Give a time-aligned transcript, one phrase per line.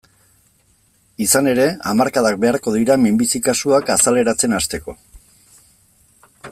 [1.25, 4.97] Izan ere, hamarkadak beharko dira minbizi kasuak azaleratzen hasteko.